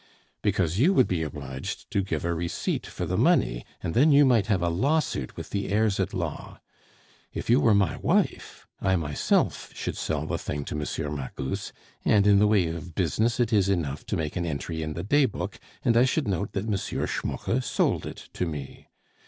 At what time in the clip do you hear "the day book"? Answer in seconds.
14.95-15.59